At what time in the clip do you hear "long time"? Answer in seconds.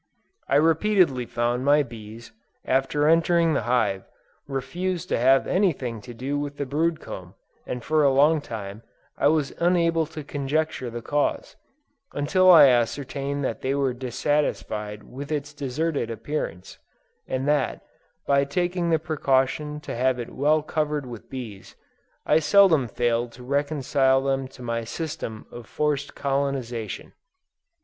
8.11-8.81